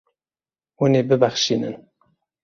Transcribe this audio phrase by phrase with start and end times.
[0.77, 1.75] Hûn ê bibexşînin.